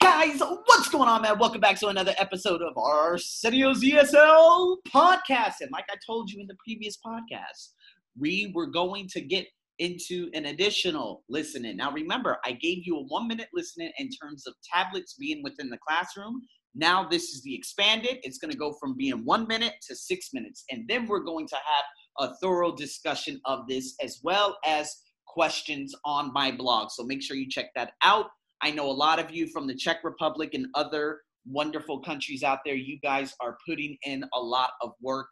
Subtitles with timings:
[0.00, 1.38] Guys, what's going on, man?
[1.38, 5.54] Welcome back to another episode of Arsenio's ESL podcast.
[5.60, 7.70] And like I told you in the previous podcast,
[8.16, 9.46] we were going to get
[9.78, 11.76] into an additional listening.
[11.76, 15.68] Now, remember, I gave you a one minute listening in terms of tablets being within
[15.68, 16.42] the classroom.
[16.76, 18.18] Now, this is the expanded.
[18.22, 20.64] It's going to go from being one minute to six minutes.
[20.70, 24.94] And then we're going to have a thorough discussion of this as well as
[25.26, 26.90] questions on my blog.
[26.90, 28.26] So make sure you check that out.
[28.62, 32.60] I know a lot of you from the Czech Republic and other wonderful countries out
[32.64, 32.74] there.
[32.74, 35.26] You guys are putting in a lot of work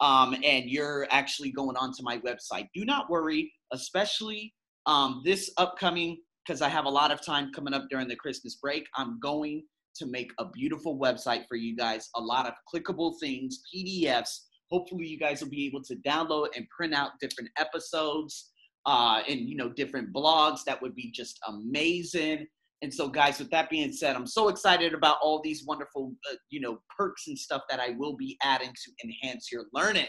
[0.00, 2.68] um, and you're actually going onto my website.
[2.74, 4.54] Do not worry, especially
[4.86, 8.56] um, this upcoming, because I have a lot of time coming up during the Christmas
[8.56, 8.86] break.
[8.94, 9.62] I'm going
[9.96, 14.40] to make a beautiful website for you guys, a lot of clickable things, PDFs.
[14.70, 18.52] Hopefully, you guys will be able to download and print out different episodes
[18.84, 20.60] uh, and you know different blogs.
[20.66, 22.46] That would be just amazing.
[22.82, 26.36] And so, guys, with that being said, I'm so excited about all these wonderful, uh,
[26.50, 30.06] you know, perks and stuff that I will be adding to enhance your learning.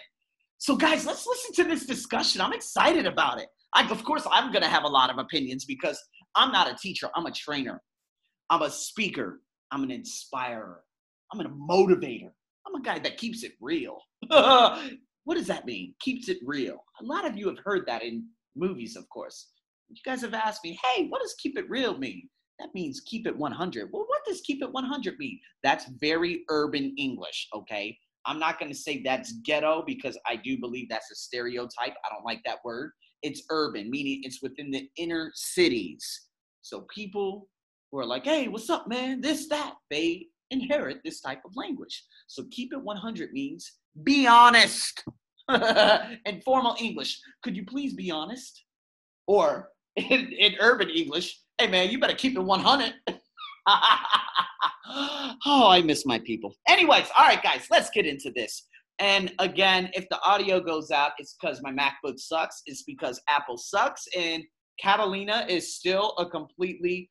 [0.57, 2.41] So, guys, let's listen to this discussion.
[2.41, 3.47] I'm excited about it.
[3.73, 6.01] I, of course, I'm going to have a lot of opinions because
[6.35, 7.09] I'm not a teacher.
[7.15, 7.81] I'm a trainer.
[8.49, 9.41] I'm a speaker.
[9.71, 10.81] I'm an inspirer.
[11.31, 12.31] I'm a motivator.
[12.65, 13.97] I'm a guy that keeps it real.
[14.27, 15.93] what does that mean?
[16.01, 16.83] Keeps it real.
[17.01, 19.51] A lot of you have heard that in movies, of course.
[19.89, 22.27] You guys have asked me, hey, what does keep it real mean?
[22.59, 23.89] That means keep it 100.
[23.91, 25.39] Well, what does keep it 100 mean?
[25.63, 27.97] That's very urban English, okay?
[28.25, 31.93] I'm not going to say that's ghetto because I do believe that's a stereotype.
[32.03, 32.91] I don't like that word.
[33.23, 36.27] It's urban, meaning it's within the inner cities.
[36.61, 37.47] So people
[37.91, 39.21] who are like, hey, what's up, man?
[39.21, 42.03] This, that, they inherit this type of language.
[42.27, 43.71] So keep it 100 means
[44.03, 45.03] be honest.
[46.25, 48.63] in formal English, could you please be honest?
[49.27, 52.93] Or in, in urban English, hey man, you better keep it 100.
[53.67, 56.53] oh, I miss my people.
[56.67, 58.67] Anyways, all right, guys, let's get into this.
[58.99, 62.61] And again, if the audio goes out, it's because my MacBook sucks.
[62.65, 64.05] It's because Apple sucks.
[64.15, 64.43] And
[64.79, 67.09] Catalina is still a completely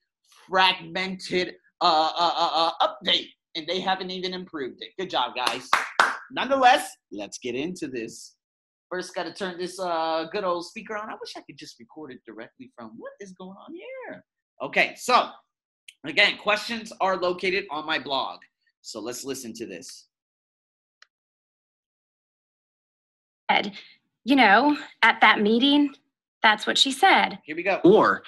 [0.48, 3.28] fragmented uh, uh, uh, uh update.
[3.54, 4.90] And they haven't even improved it.
[4.98, 5.68] Good job, guys.
[6.30, 8.34] Nonetheless, let's get into this.
[8.90, 11.08] First, got to turn this uh, good old speaker on.
[11.08, 14.24] I wish I could just record it directly from what is going on here.
[14.62, 15.30] Okay, so
[16.04, 18.40] again, questions are located on my blog.
[18.80, 20.06] So let's listen to this.
[23.48, 23.72] Ed,
[24.24, 25.94] you know, at that meeting,
[26.42, 27.38] that's what she said.
[27.44, 27.80] Here we go.
[27.84, 28.22] Or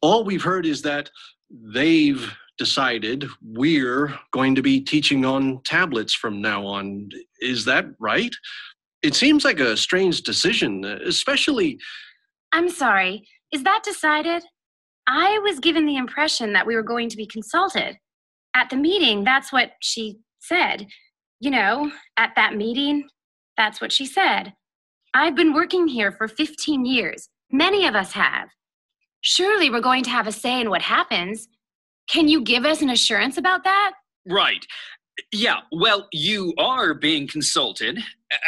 [0.00, 1.10] all we've heard is that
[1.50, 7.10] they've decided we're going to be teaching on tablets from now on.
[7.40, 8.34] Is that right?
[9.02, 11.78] It seems like a strange decision, especially.
[12.52, 13.28] I'm sorry.
[13.52, 14.42] Is that decided?
[15.06, 17.96] I was given the impression that we were going to be consulted.
[18.54, 20.86] At the meeting, that's what she said.
[21.40, 23.08] You know, at that meeting,
[23.56, 24.54] that's what she said.
[25.14, 27.28] I've been working here for 15 years.
[27.50, 28.48] Many of us have.
[29.20, 31.48] Surely we're going to have a say in what happens.
[32.08, 33.92] Can you give us an assurance about that?
[34.28, 34.64] Right.
[35.32, 37.98] Yeah, well, you are being consulted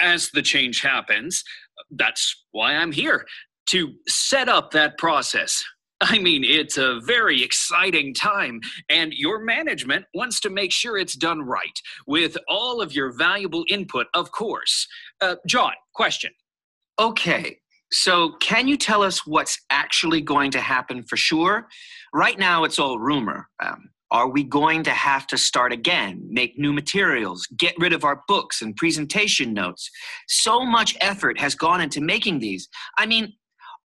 [0.03, 1.43] as the change happens.
[1.91, 3.27] That's why I'm here
[3.67, 5.63] to set up that process.
[6.01, 11.17] I mean, it's a very exciting time, and your management wants to make sure it's
[11.17, 14.87] done right with all of your valuable input, of course.
[15.21, 16.31] Uh, John, question.
[17.01, 17.59] Okay,
[17.93, 21.67] so can you tell us what's actually going to happen for sure?
[22.15, 23.49] Right now, it's all rumor.
[23.61, 28.05] Um, are we going to have to start again, make new materials, get rid of
[28.05, 29.91] our books and presentation notes?
[30.29, 32.69] So much effort has gone into making these.
[32.97, 33.35] I mean,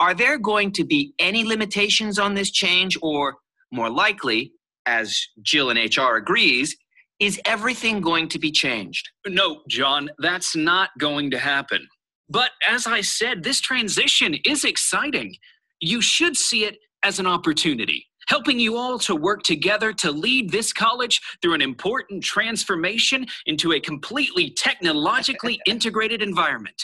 [0.02, 3.36] are there going to be any limitations on this change, or
[3.70, 4.52] more likely,
[4.84, 6.76] as Jill and HR agrees,
[7.20, 9.08] is everything going to be changed?
[9.28, 11.86] No, John, that's not going to happen.
[12.28, 15.36] But as I said, this transition is exciting.
[15.80, 20.50] You should see it as an opportunity, helping you all to work together to lead
[20.50, 26.82] this college through an important transformation into a completely technologically integrated environment.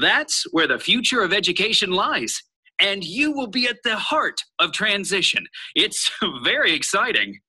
[0.00, 2.42] That's where the future of education lies
[2.80, 5.46] and you will be at the heart of transition.
[5.74, 6.10] It's
[6.44, 7.40] very exciting.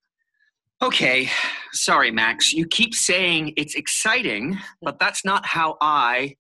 [0.82, 1.30] Okay,
[1.72, 2.52] sorry, Max.
[2.52, 6.36] You keep saying it's exciting, but that's not how I,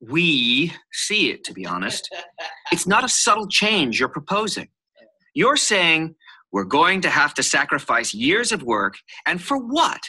[0.00, 2.08] we see it, to be honest.
[2.72, 4.68] It's not a subtle change you're proposing.
[5.34, 6.14] You're saying
[6.52, 8.94] we're going to have to sacrifice years of work,
[9.26, 10.00] and for what?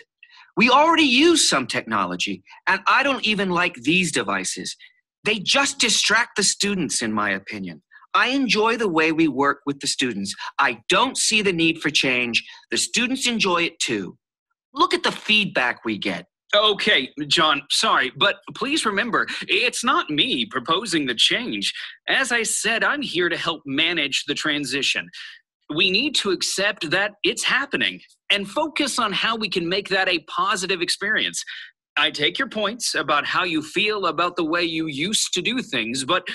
[0.56, 4.76] We already use some technology, and I don't even like these devices.
[5.24, 7.82] They just distract the students, in my opinion.
[8.14, 10.36] I enjoy the way we work with the students.
[10.60, 12.44] I don't see the need for change.
[12.70, 14.18] The students enjoy it too.
[14.74, 16.26] Look at the feedback we get.
[16.54, 21.74] Okay, John, sorry, but please remember, it's not me proposing the change.
[22.10, 25.08] As I said, I'm here to help manage the transition.
[25.74, 30.10] We need to accept that it's happening and focus on how we can make that
[30.10, 31.42] a positive experience.
[31.96, 35.62] I take your points about how you feel about the way you used to do
[35.62, 36.28] things, but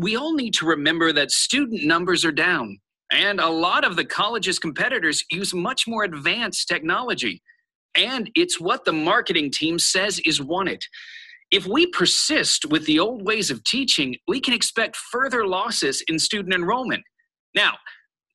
[0.00, 2.78] we all need to remember that student numbers are down,
[3.12, 7.42] and a lot of the college's competitors use much more advanced technology.
[7.94, 10.82] And it's what the marketing team says is wanted.
[11.50, 16.18] If we persist with the old ways of teaching, we can expect further losses in
[16.18, 17.02] student enrollment.
[17.54, 17.74] Now,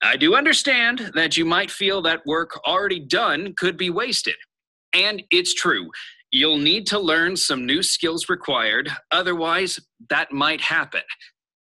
[0.00, 4.36] I do understand that you might feel that work already done could be wasted.
[4.94, 5.90] And it's true.
[6.30, 11.02] You'll need to learn some new skills required, otherwise, that might happen.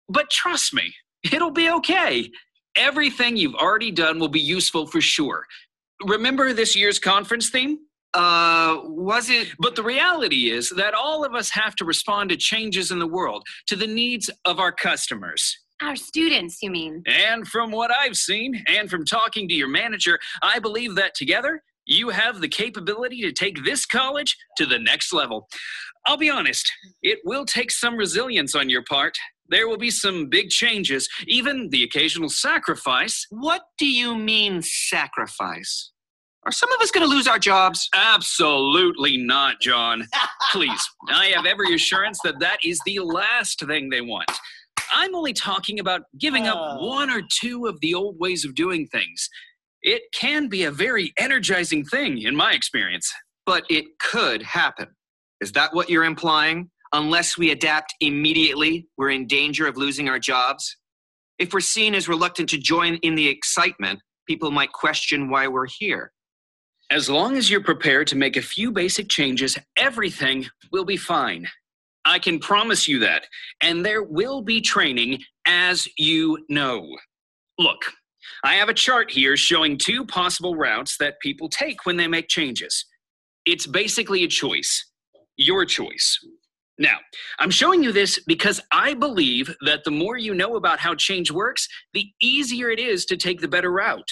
[0.08, 0.94] But trust me,
[1.32, 2.30] it'll be okay.
[2.76, 5.44] Everything you've already done will be useful for sure.
[6.06, 7.78] Remember this year's conference theme?
[8.14, 9.48] Uh, was it?
[9.58, 13.06] But the reality is that all of us have to respond to changes in the
[13.06, 15.56] world, to the needs of our customers.
[15.82, 17.02] Our students, you mean?
[17.06, 21.62] And from what I've seen, and from talking to your manager, I believe that together,
[21.86, 25.48] you have the capability to take this college to the next level.
[26.06, 26.70] I'll be honest,
[27.02, 29.16] it will take some resilience on your part.
[29.50, 33.26] There will be some big changes, even the occasional sacrifice.
[33.30, 35.92] What do you mean, sacrifice?
[36.44, 37.88] Are some of us going to lose our jobs?
[37.94, 40.06] Absolutely not, John.
[40.52, 44.30] Please, I have every assurance that that is the last thing they want.
[44.94, 46.86] I'm only talking about giving up Oh.
[46.86, 49.28] one or two of the old ways of doing things.
[49.82, 53.10] It can be a very energizing thing, in my experience.
[53.44, 54.88] But it could happen.
[55.40, 56.70] Is that what you're implying?
[56.92, 60.76] Unless we adapt immediately, we're in danger of losing our jobs?
[61.38, 65.66] If we're seen as reluctant to join in the excitement, people might question why we're
[65.66, 66.12] here.
[66.90, 71.46] As long as you're prepared to make a few basic changes, everything will be fine.
[72.06, 73.26] I can promise you that.
[73.62, 76.88] And there will be training, as you know.
[77.58, 77.80] Look,
[78.44, 82.28] I have a chart here showing two possible routes that people take when they make
[82.28, 82.86] changes.
[83.44, 84.90] It's basically a choice,
[85.36, 86.18] your choice.
[86.78, 86.98] Now,
[87.40, 91.32] I'm showing you this because I believe that the more you know about how change
[91.32, 94.08] works, the easier it is to take the better route.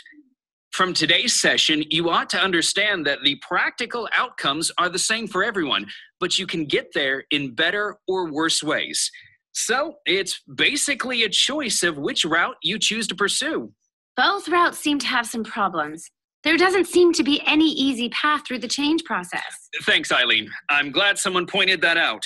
[0.73, 5.45] From today's session, you ought to understand that the practical outcomes are the same for
[5.45, 5.87] everyone,
[6.21, 9.11] but you can get there in better or worse ways.
[9.53, 13.73] So it's basically a choice of which route you choose to pursue.
[14.17, 16.11] Both routes seem to have some problems.
[16.45, 19.69] There doesn't seem to be any easy path through the change process.
[19.83, 20.51] Thanks, Eileen.
[20.69, 22.23] I'm glad someone pointed that out.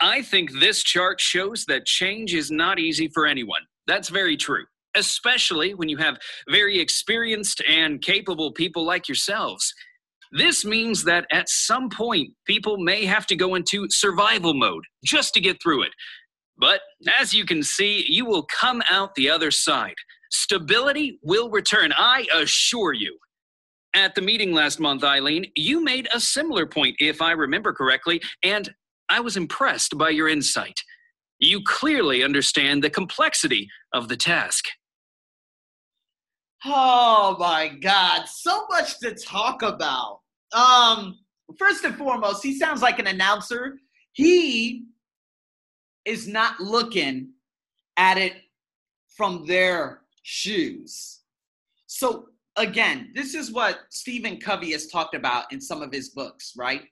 [0.00, 3.62] I think this chart shows that change is not easy for anyone.
[3.86, 4.64] That's very true,
[4.96, 6.18] especially when you have
[6.48, 9.72] very experienced and capable people like yourselves.
[10.32, 15.34] This means that at some point, people may have to go into survival mode just
[15.34, 15.92] to get through it.
[16.56, 16.80] But
[17.18, 19.94] as you can see, you will come out the other side.
[20.30, 23.18] Stability will return, I assure you.
[23.94, 28.22] At the meeting last month, Eileen, you made a similar point, if I remember correctly,
[28.44, 28.72] and
[29.10, 30.80] I was impressed by your insight.
[31.40, 34.66] You clearly understand the complexity of the task.
[36.64, 40.20] Oh my God, so much to talk about.
[40.52, 41.18] Um,
[41.58, 43.78] first and foremost, he sounds like an announcer.
[44.12, 44.84] He
[46.04, 47.30] is not looking
[47.96, 48.34] at it
[49.16, 51.20] from their shoes.
[51.86, 52.26] So
[52.56, 56.82] again, this is what Stephen Covey has talked about in some of his books, right?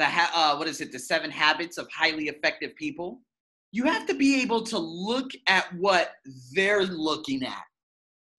[0.00, 0.92] The uh, what is it?
[0.92, 3.20] The Seven Habits of Highly Effective People.
[3.72, 6.12] You have to be able to look at what
[6.54, 7.62] they're looking at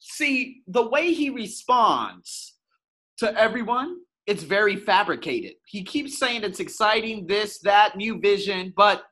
[0.02, 2.56] see the way he responds
[3.18, 9.04] to everyone it's very fabricated he keeps saying it's exciting this that new vision but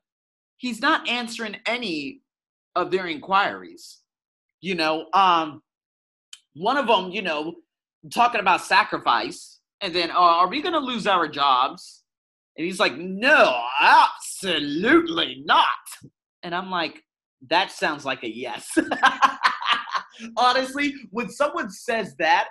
[0.58, 2.22] he's not answering any
[2.76, 4.00] of their inquiries
[4.62, 5.62] you know um
[6.56, 7.54] one of them you know
[8.12, 11.99] talking about sacrifice and then uh, are we going to lose our jobs
[12.60, 15.68] and he's like no absolutely not.
[16.44, 17.02] And i'm like
[17.50, 18.78] that sounds like a yes.
[20.38, 22.50] Honestly when someone says that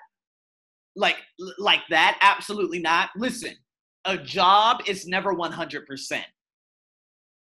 [0.97, 1.17] like
[1.59, 3.11] like that absolutely not.
[3.17, 3.55] Listen
[4.07, 6.23] a job is never 100%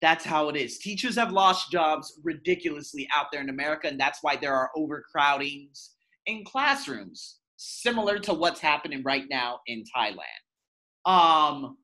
[0.01, 0.79] that's how it is.
[0.79, 5.89] Teachers have lost jobs ridiculously out there in america and that's why there are overcrowdings
[6.27, 11.12] in classrooms similar to what's happening right now in thailand.
[11.12, 11.77] Um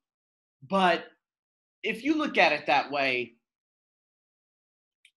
[0.68, 1.04] but
[1.82, 3.32] if you look at it that way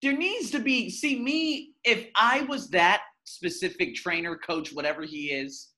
[0.02, 5.28] there needs to be see me if I was that specific trainer, coach, whatever he
[5.28, 5.70] is,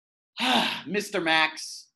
[0.40, 1.22] Mr.
[1.22, 1.88] Max,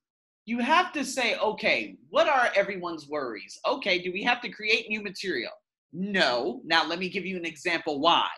[0.44, 3.58] you have to say, okay, what are everyone's worries?
[3.66, 5.52] Okay, do we have to create new material?
[5.92, 6.60] No.
[6.64, 8.28] Now, let me give you an example why.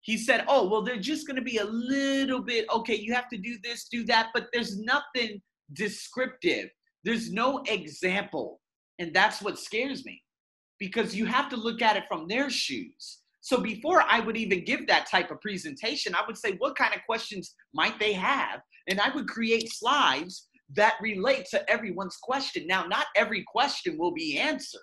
[0.00, 3.28] He said, oh, well, they're just going to be a little bit, okay, you have
[3.28, 5.42] to do this, do that, but there's nothing
[5.74, 6.70] descriptive.
[7.04, 8.60] There's no example.
[8.98, 10.22] And that's what scares me
[10.78, 13.18] because you have to look at it from their shoes.
[13.40, 16.94] So before I would even give that type of presentation, I would say, what kind
[16.94, 18.60] of questions might they have?
[18.88, 22.66] And I would create slides that relate to everyone's question.
[22.66, 24.80] Now, not every question will be answered,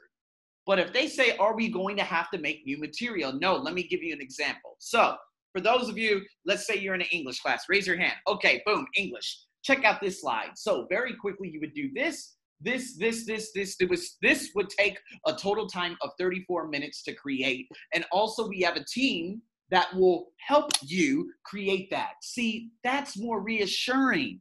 [0.66, 3.34] but if they say, Are we going to have to make new material?
[3.34, 4.76] No, let me give you an example.
[4.80, 5.16] So,
[5.54, 8.16] for those of you, let's say you're in an English class, raise your hand.
[8.28, 9.40] Okay, boom, English.
[9.68, 10.52] Check out this slide.
[10.56, 13.76] So, very quickly, you would do this, this, this, this, this.
[13.82, 17.68] It was this would take a total time of 34 minutes to create.
[17.94, 22.12] And also, we have a team that will help you create that.
[22.22, 24.40] See, that's more reassuring.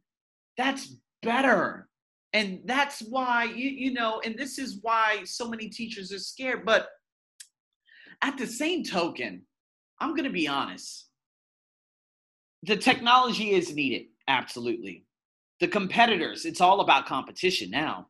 [0.56, 1.88] That's better.
[2.32, 6.64] And that's why, you, you know, and this is why so many teachers are scared.
[6.64, 6.86] But
[8.22, 9.42] at the same token,
[9.98, 11.08] I'm going to be honest.
[12.62, 15.05] The technology is needed, absolutely.
[15.60, 18.08] The competitors, it's all about competition now.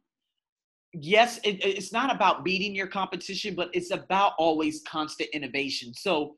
[0.93, 5.93] Yes, it, it's not about beating your competition, but it's about always constant innovation.
[5.95, 6.37] So,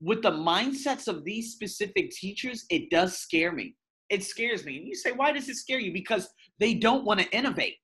[0.00, 3.74] with the mindsets of these specific teachers, it does scare me
[4.10, 4.78] it scares me.
[4.78, 5.92] And you say, why does it scare you?
[5.92, 7.76] Because they don't want to innovate.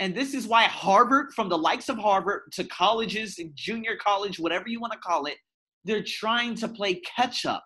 [0.00, 4.68] And this is why Harvard, from the likes of Harvard to colleges junior college, whatever
[4.68, 5.36] you want to call it,
[5.84, 7.64] they're trying to play catch up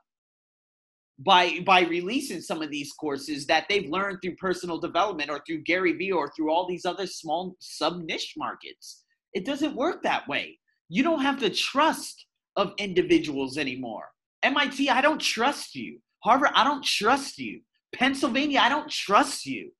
[1.18, 5.62] by by releasing some of these courses that they've learned through personal development or through
[5.62, 9.04] Gary Vee or through all these other small sub niche markets.
[9.34, 10.58] It doesn't work that way.
[10.88, 12.26] You don't have the trust
[12.56, 14.04] of individuals anymore.
[14.42, 16.00] MIT, I don't trust you.
[16.22, 17.60] Harvard, I don't trust you.
[17.94, 19.70] Pennsylvania, I don't trust you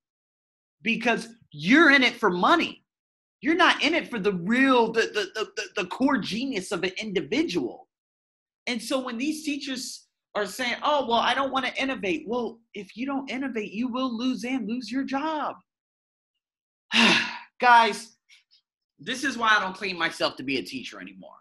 [0.83, 2.85] because you're in it for money.
[3.41, 5.03] You're not in it for the real, the,
[5.35, 7.89] the, the, the core genius of an individual.
[8.67, 12.25] And so when these teachers are saying, oh, well, I don't want to innovate.
[12.27, 15.57] Well, if you don't innovate, you will lose and lose your job.
[17.61, 18.17] Guys,
[18.99, 21.35] this is why I don't claim myself to be a teacher anymore.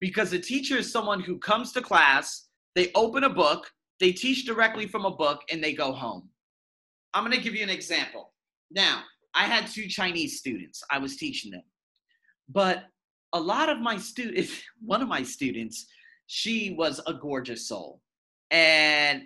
[0.00, 3.70] Because a teacher is someone who comes to class, they open a book,
[4.00, 6.28] they teach directly from a book and they go home.
[7.14, 8.32] I'm going to give you an example.
[8.70, 9.02] Now,
[9.34, 10.82] I had two Chinese students.
[10.90, 11.62] I was teaching them.
[12.48, 12.84] But
[13.32, 14.52] a lot of my students,
[14.84, 15.86] one of my students,
[16.26, 18.00] she was a gorgeous soul.
[18.52, 19.22] And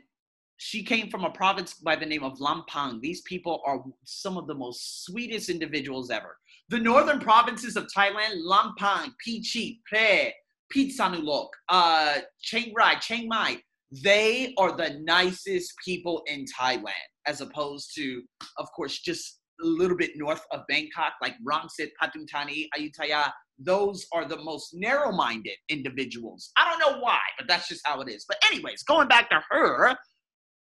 [0.56, 3.00] she came from a province by the name of Lampang.
[3.00, 6.38] These people are some of the most sweetest individuals ever.
[6.70, 10.30] The northern provinces of Thailand, Lampang, Phichit, Phrae,
[10.74, 13.58] Phitsanulok, uh, Chiang Rai, Chiang Mai,
[14.02, 18.22] they are the nicest people in Thailand, as opposed to,
[18.58, 23.32] of course, just a little bit north of Bangkok, like Rangsit, Pathum Thani, Ayutthaya.
[23.58, 26.50] Those are the most narrow minded individuals.
[26.58, 28.24] I don't know why, but that's just how it is.
[28.28, 29.96] But, anyways, going back to her,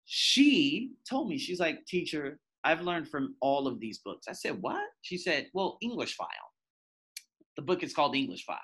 [0.07, 4.27] she told me, she's like, teacher, I've learned from all of these books.
[4.29, 4.83] I said, what?
[5.03, 6.29] She said, well, English file.
[7.57, 8.59] The book is called English file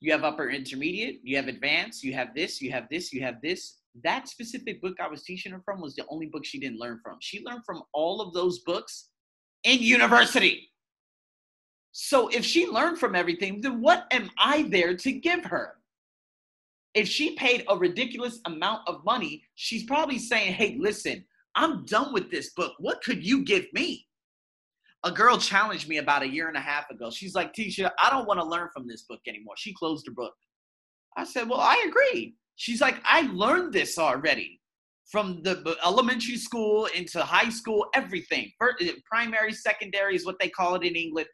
[0.00, 3.40] you have upper intermediate, you have advanced, you have this, you have this, you have
[3.42, 3.78] this.
[4.04, 7.00] That specific book I was teaching her from was the only book she didn't learn
[7.02, 7.16] from.
[7.20, 9.08] She learned from all of those books
[9.64, 10.68] in university.
[11.92, 15.74] So if she learned from everything, then what am I there to give her?
[16.94, 21.24] If she paid a ridiculous amount of money, she's probably saying, hey, listen,
[21.54, 22.74] I'm done with this book.
[22.78, 24.08] What could you give me?
[25.04, 27.10] a girl challenged me about a year and a half ago.
[27.10, 29.54] She's like, Tisha, I don't want to learn from this book anymore.
[29.56, 30.34] She closed her book.
[31.16, 32.34] I said, Well, I agree.
[32.56, 34.60] She's like, I learned this already
[35.10, 38.52] from the elementary school into high school, everything.
[38.80, 41.26] Eh, primary, secondary is what they call it in England.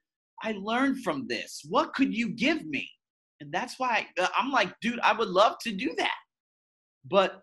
[0.42, 1.62] I learned from this.
[1.68, 2.88] What could you give me?
[3.40, 6.14] And that's why uh, I'm like, dude, I would love to do that.
[7.04, 7.42] But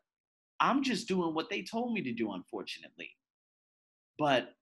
[0.60, 3.10] I'm just doing what they told me to do, unfortunately.
[4.18, 4.54] But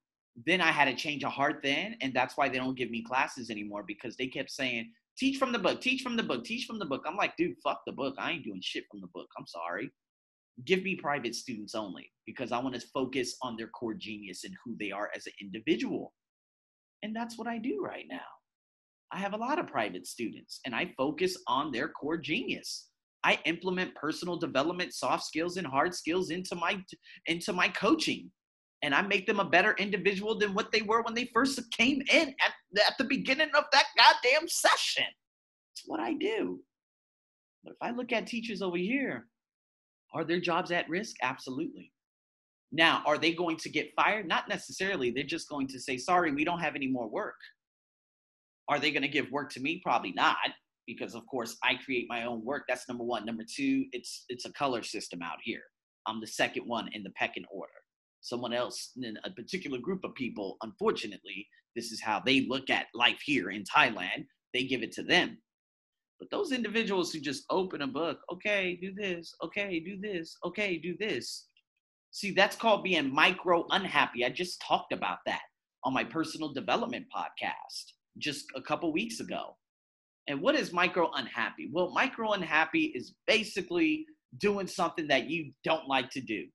[0.46, 3.04] then I had to change a heart then, and that's why they don't give me
[3.04, 6.66] classes anymore because they kept saying, teach from the book, teach from the book, teach
[6.66, 7.04] from the book.
[7.06, 8.16] I'm like, dude, fuck the book.
[8.18, 9.28] I ain't doing shit from the book.
[9.38, 9.92] I'm sorry.
[10.66, 14.54] Give me private students only because I want to focus on their core genius and
[14.64, 16.14] who they are as an individual.
[17.04, 18.20] And that's what I do right now.
[19.12, 22.90] I have a lot of private students and I focus on their core genius.
[23.24, 26.82] I implement personal development, soft skills and hard skills into my
[27.26, 28.32] into my coaching
[28.82, 32.02] and I make them a better individual than what they were when they first came
[32.12, 32.54] in at,
[32.88, 35.06] at the beginning of that goddamn session.
[35.74, 36.60] It's what I do.
[37.64, 39.28] But if I look at teachers over here,
[40.14, 41.16] are their jobs at risk?
[41.22, 41.92] Absolutely.
[42.72, 44.28] Now, are they going to get fired?
[44.28, 45.12] Not necessarily.
[45.12, 47.36] They're just going to say, sorry, we don't have any more work.
[48.68, 49.82] Are they going to give work to me?
[49.84, 50.38] Probably not,
[50.86, 52.66] because of course I create my own work.
[52.68, 53.26] That's number one.
[53.26, 55.64] Number two, it's it's a color system out here.
[56.06, 57.72] I'm the second one in the pecking order.
[58.22, 62.88] Someone else in a particular group of people, unfortunately, this is how they look at
[62.94, 64.26] life here in Thailand.
[64.54, 65.40] They give it to them.
[66.20, 70.78] But those individuals who just open a book, okay, do this, okay, do this, okay,
[70.78, 71.48] do this.
[72.12, 74.26] See, that's called being micro unhappy.
[74.26, 75.42] I just talked about that
[75.84, 79.56] on my personal development podcast just a couple weeks ago.
[80.28, 81.70] And what is micro unhappy?
[81.72, 84.06] Well, micro unhappy is basically
[84.40, 86.46] doing something that you don't like to do.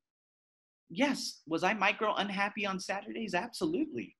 [0.90, 3.35] Yes, was I micro unhappy on Saturdays?
[3.35, 4.14] Absolutely.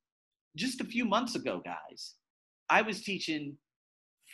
[0.57, 2.15] Just a few months ago, guys,
[2.71, 3.57] I was teaching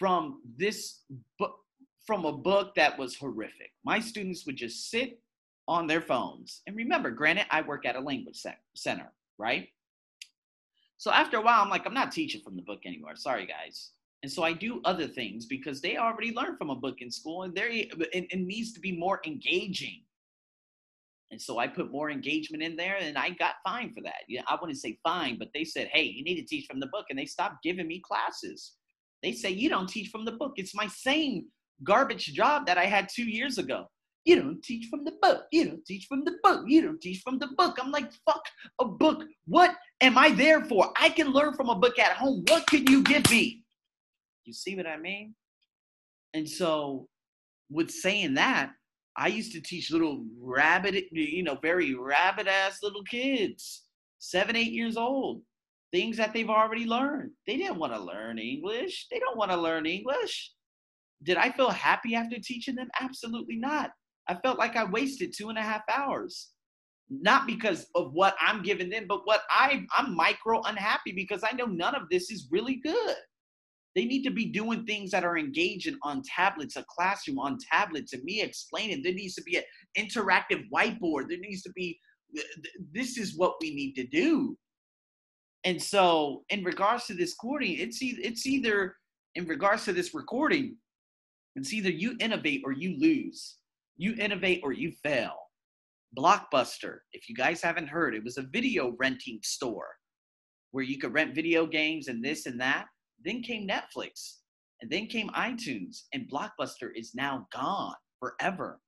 [0.00, 1.02] from this
[1.38, 1.56] book
[2.06, 3.70] from a book that was horrific.
[3.84, 5.20] My students would just sit
[5.68, 6.62] on their phones.
[6.66, 8.42] And remember, granted, I work at a language
[8.74, 9.68] center, right?
[10.96, 13.14] So after a while, I'm like, I'm not teaching from the book anymore.
[13.14, 13.90] Sorry, guys.
[14.22, 17.42] And so I do other things because they already learned from a book in school
[17.42, 20.02] and there it, it needs to be more engaging.
[21.30, 24.24] And so I put more engagement in there and I got fined for that.
[24.28, 26.88] Yeah, I wouldn't say fine, but they said, hey, you need to teach from the
[26.88, 27.06] book.
[27.10, 28.72] And they stopped giving me classes.
[29.22, 30.54] They say, you don't teach from the book.
[30.56, 31.46] It's my same
[31.84, 33.86] garbage job that I had two years ago.
[34.24, 35.46] You don't teach from the book.
[35.50, 36.64] You don't teach from the book.
[36.66, 37.78] You don't teach from the book.
[37.80, 38.42] I'm like, fuck
[38.78, 39.24] a book.
[39.46, 40.92] What am I there for?
[41.00, 42.44] I can learn from a book at home.
[42.48, 43.64] What can you give me?
[44.44, 45.34] You see what I mean?
[46.34, 47.08] And so,
[47.70, 48.72] with saying that,
[49.16, 53.84] I used to teach little rabbit, you know, very rabbit ass little kids,
[54.18, 55.42] seven, eight years old,
[55.92, 57.32] things that they've already learned.
[57.46, 59.06] They didn't want to learn English.
[59.10, 60.52] They don't want to learn English.
[61.22, 62.88] Did I feel happy after teaching them?
[63.00, 63.90] Absolutely not.
[64.28, 66.50] I felt like I wasted two and a half hours.
[67.10, 71.56] Not because of what I'm giving them, but what I, I'm micro unhappy because I
[71.56, 73.16] know none of this is really good.
[73.96, 78.12] They need to be doing things that are engaging on tablets, a classroom on tablets,
[78.12, 79.02] and me explaining.
[79.02, 79.64] There needs to be an
[79.98, 81.28] interactive whiteboard.
[81.28, 81.98] There needs to be,
[82.94, 84.56] this is what we need to do.
[85.64, 88.96] And so, in regards to this recording, it's either, it's either
[89.34, 90.76] in regards to this recording,
[91.56, 93.56] it's either you innovate or you lose.
[93.96, 95.34] You innovate or you fail.
[96.16, 99.88] Blockbuster, if you guys haven't heard, it was a video renting store
[100.72, 102.86] where you could rent video games and this and that.
[103.22, 104.36] Then came Netflix,
[104.80, 108.80] and then came iTunes, and Blockbuster is now gone forever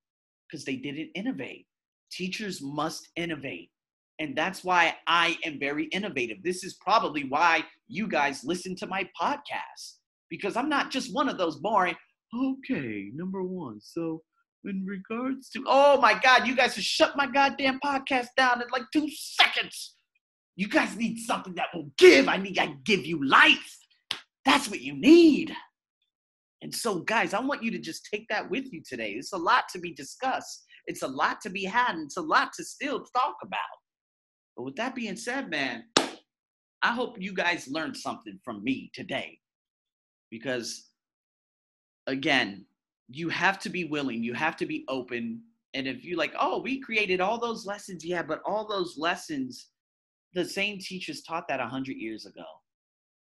[0.49, 1.67] because they didn't innovate.
[2.11, 3.71] Teachers must innovate.
[4.19, 6.39] And that's why I am very innovative.
[6.43, 9.95] This is probably why you guys listen to my podcast
[10.33, 11.95] because I'm not just one of those boring,
[12.35, 13.81] okay, number one.
[13.83, 14.23] So,
[14.65, 18.69] in regards to, oh my God, you guys have shut my goddamn podcast down in
[18.73, 19.97] like two seconds.
[20.57, 22.29] You guys need something that will give.
[22.29, 23.77] I need, I give you life.
[24.45, 25.53] That's what you need.
[26.63, 29.11] And so, guys, I want you to just take that with you today.
[29.13, 32.23] It's a lot to be discussed, it's a lot to be had, and it's a
[32.23, 33.82] lot to still talk about.
[34.57, 35.85] But with that being said, man,
[36.83, 39.39] I hope you guys learned something from me today.
[40.31, 40.91] Because,
[42.07, 42.67] again,
[43.09, 45.43] you have to be willing, you have to be open.
[45.75, 49.69] And if you like, oh, we created all those lessons, yeah, but all those lessons,
[50.35, 52.45] the same teachers taught that 100 years ago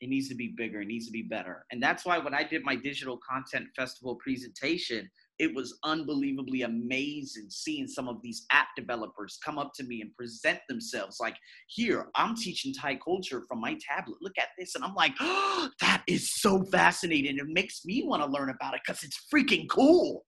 [0.00, 2.42] it needs to be bigger it needs to be better and that's why when i
[2.42, 5.08] did my digital content festival presentation
[5.40, 10.14] it was unbelievably amazing seeing some of these app developers come up to me and
[10.14, 11.36] present themselves like
[11.68, 14.18] here i'm teaching thai culture from my tablet.
[14.20, 14.74] Look at this.
[14.74, 17.38] And i'm like oh, that is so fascinating.
[17.38, 20.24] It makes me want to learn about it because it's freaking cool.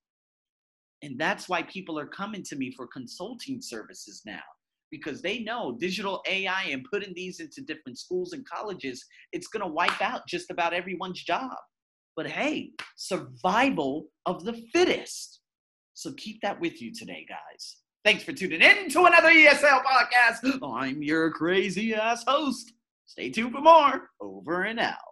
[1.03, 4.43] And that's why people are coming to me for consulting services now
[4.91, 9.63] because they know digital AI and putting these into different schools and colleges, it's going
[9.63, 11.57] to wipe out just about everyone's job.
[12.17, 15.41] But hey, survival of the fittest.
[15.95, 17.77] So keep that with you today, guys.
[18.05, 20.61] Thanks for tuning in to another ESL podcast.
[20.63, 22.73] I'm your crazy ass host.
[23.07, 24.11] Stay tuned for more.
[24.21, 25.12] Over and out.